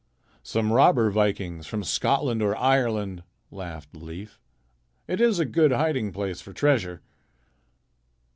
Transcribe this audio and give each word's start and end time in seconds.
"Some 0.41 0.73
robber 0.73 1.11
vikings 1.11 1.67
from 1.67 1.83
Scotland 1.83 2.41
or 2.41 2.57
Ireland," 2.57 3.21
laughed 3.51 3.95
Leif. 3.95 4.39
"It 5.07 5.21
is 5.21 5.37
a 5.37 5.45
good 5.45 5.71
hiding 5.71 6.11
place 6.11 6.41
for 6.41 6.53
treasure." 6.53 7.03